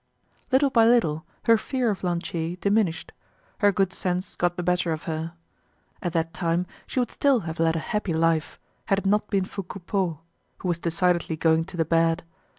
Little 0.51 0.71
by 0.71 0.87
little, 0.87 1.27
her 1.43 1.59
fear 1.59 1.91
of 1.91 2.03
Lantier 2.03 2.55
diminished; 2.55 3.11
her 3.59 3.71
good 3.71 3.93
sense 3.93 4.35
got 4.35 4.57
the 4.57 4.63
better 4.63 4.91
of 4.91 5.03
her. 5.03 5.33
At 6.01 6.13
that 6.13 6.33
time 6.33 6.65
she 6.87 6.99
would 6.99 7.11
still 7.11 7.41
have 7.41 7.59
led 7.59 7.75
a 7.75 7.89
happy 7.93 8.13
life, 8.13 8.57
had 8.87 8.97
it 8.97 9.05
not 9.05 9.29
been 9.29 9.45
for 9.45 9.61
Coupeau, 9.61 10.21
who 10.57 10.67
was 10.69 10.79
decidedly 10.79 11.35
going 11.37 11.65
to 11.65 11.77
the 11.77 11.85
bad. 11.85 12.23